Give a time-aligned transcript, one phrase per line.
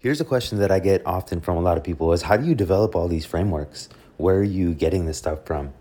[0.00, 2.46] Here's a question that I get often from a lot of people is how do
[2.46, 3.88] you develop all these frameworks?
[4.16, 5.72] Where are you getting this stuff from?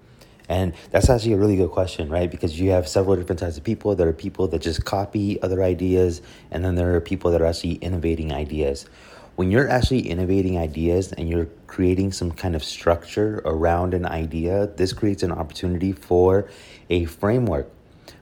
[0.50, 2.30] And that's actually a really good question, right?
[2.30, 3.94] Because you have several different types of people.
[3.96, 7.46] There are people that just copy other ideas, and then there are people that are
[7.46, 8.88] actually innovating ideas.
[9.36, 14.66] When you're actually innovating ideas and you're creating some kind of structure around an idea,
[14.66, 16.50] this creates an opportunity for
[16.90, 17.70] a framework.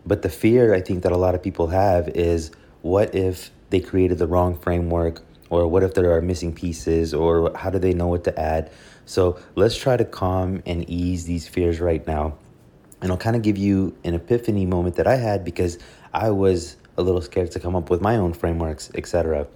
[0.05, 2.51] But the fear I think that a lot of people have is
[2.81, 5.21] what if they created the wrong framework?
[5.49, 7.13] Or what if there are missing pieces?
[7.13, 8.71] Or how do they know what to add?
[9.05, 12.37] So let's try to calm and ease these fears right now.
[13.01, 15.77] And I'll kind of give you an epiphany moment that I had because
[16.13, 19.47] I was a little scared to come up with my own frameworks, etc.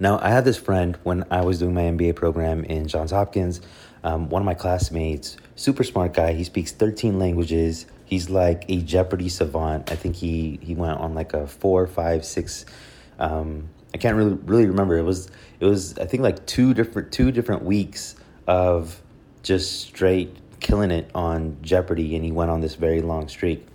[0.00, 3.60] Now, I had this friend when I was doing my MBA program in Johns Hopkins.
[4.04, 6.32] Um, one of my classmates, super smart guy.
[6.34, 7.86] He speaks 13 languages.
[8.04, 9.90] He's like a Jeopardy savant.
[9.90, 12.64] I think he he went on like a four, five, six
[13.18, 14.98] um, I can't really really remember.
[14.98, 19.00] It was it was I think like two different two different weeks of
[19.42, 23.66] just straight killing it on Jeopardy, and he went on this very long streak.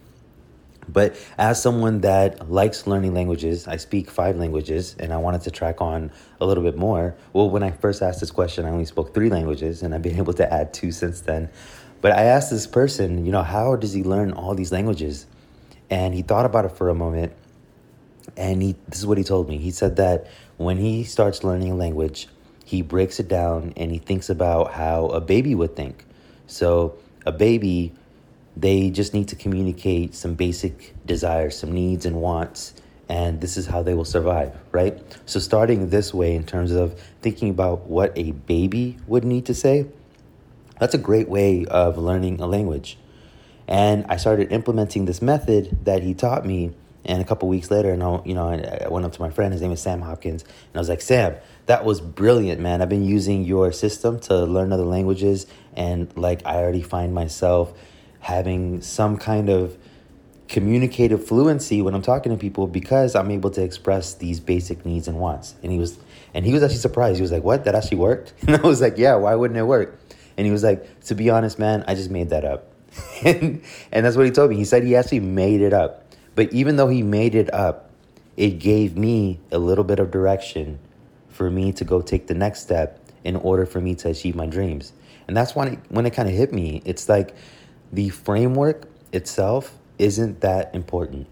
[0.88, 5.52] But as someone that likes learning languages, I speak five languages and I wanted to
[5.52, 7.16] track on a little bit more.
[7.31, 10.17] Well, when I first asked this question, I only spoke three languages and I've been
[10.23, 11.50] able to add two since then.
[12.02, 15.25] But I asked this person, you know, how does he learn all these languages?
[15.89, 17.31] And he thought about it for a moment
[18.38, 19.58] and he, this is what he told me.
[19.58, 22.28] He said that when he starts learning a language,
[22.66, 26.06] he breaks it down and he thinks about how a baby would think.
[26.48, 27.94] So, a baby,
[28.56, 32.73] they just need to communicate some basic desires, some needs and wants,
[33.09, 35.02] and this is how they will survive, right?
[35.25, 39.53] So, starting this way in terms of thinking about what a baby would need to
[39.53, 39.88] say,
[40.80, 42.97] that's a great way of learning a language.
[43.68, 46.72] And I started implementing this method that he taught me
[47.06, 49.52] and a couple weeks later, and I, you know, I went up to my friend.
[49.52, 52.82] His name is Sam Hopkins, and I was like, "Sam, that was brilliant, man.
[52.82, 57.74] I've been using your system to learn other languages, and like, I already find myself
[58.19, 59.78] having some kind of
[60.47, 65.08] communicative fluency when I'm talking to people because I'm able to express these basic needs
[65.08, 66.00] and wants." And he was,
[66.34, 67.18] and he was actually surprised.
[67.18, 67.66] He was like, "What?
[67.66, 69.16] That actually worked?" And I was like, "Yeah.
[69.16, 70.00] Why wouldn't it work?"
[70.38, 72.69] And he was like, "To be honest, man, I just made that up."
[73.25, 73.62] and
[73.92, 74.56] and that's what he told me.
[74.56, 76.03] He said he actually made it up
[76.35, 77.89] but even though he made it up,
[78.38, 80.79] it gave me a little bit of direction
[81.29, 84.45] for me to go take the next step in order for me to achieve my
[84.45, 84.94] dreams.
[85.27, 86.81] And that's when it, when it kind of hit me.
[86.85, 87.35] It's like
[87.91, 91.27] the framework itself isn't that important.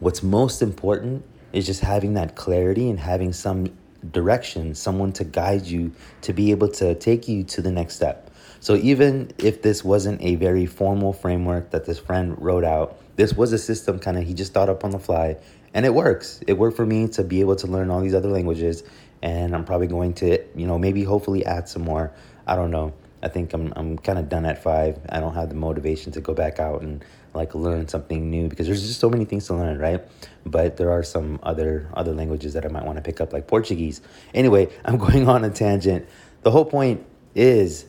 [0.00, 3.76] What's most important is just having that clarity and having some
[4.12, 5.92] direction, someone to guide you
[6.22, 8.23] to be able to take you to the next step.
[8.64, 13.34] So even if this wasn't a very formal framework that this friend wrote out, this
[13.34, 15.36] was a system kind of he just thought up on the fly
[15.74, 16.40] and it works.
[16.46, 18.82] It worked for me to be able to learn all these other languages
[19.20, 22.14] and I'm probably going to, you know, maybe hopefully add some more.
[22.46, 22.94] I don't know.
[23.22, 24.98] I think I'm I'm kind of done at 5.
[25.10, 27.04] I don't have the motivation to go back out and
[27.34, 30.02] like learn something new because there's just so many things to learn, right?
[30.46, 33.46] But there are some other other languages that I might want to pick up like
[33.46, 34.00] Portuguese.
[34.32, 36.08] Anyway, I'm going on a tangent.
[36.40, 37.04] The whole point
[37.34, 37.84] is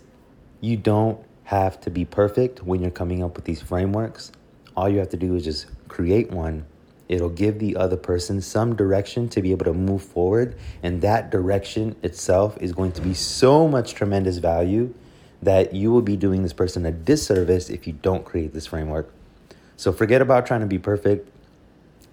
[0.65, 4.31] you don't have to be perfect when you're coming up with these frameworks.
[4.75, 6.65] All you have to do is just create one.
[7.07, 10.57] It'll give the other person some direction to be able to move forward.
[10.81, 14.93] And that direction itself is going to be so much tremendous value
[15.43, 19.13] that you will be doing this person a disservice if you don't create this framework.
[19.77, 21.29] So forget about trying to be perfect.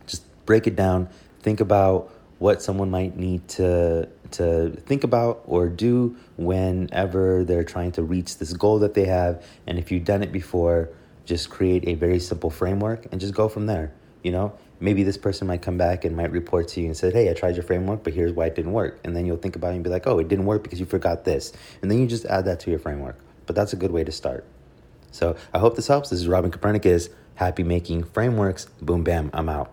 [0.07, 1.09] Just break it down.
[1.41, 2.13] Think about
[2.43, 8.39] what someone might need to to think about or do whenever they're trying to reach
[8.39, 9.45] this goal that they have.
[9.69, 10.91] And if you've done it before
[11.25, 13.93] just create a very simple framework and just go from there
[14.23, 14.53] you know?
[14.81, 17.35] Maybe this person might come back and might report to you and say hey i
[17.35, 18.99] tried your framework but here's why it didn't work.
[19.05, 20.87] And then you'll think about it and be like oh it didn't work because you
[20.87, 21.53] forgot this.
[21.81, 23.19] And then you just add that to your framework.
[23.47, 24.45] But that's a good way to start.
[25.13, 26.11] So i hope this helps.
[26.11, 28.65] This is robin copernicus happy making frameworks.
[28.81, 29.73] Boom bam i'm out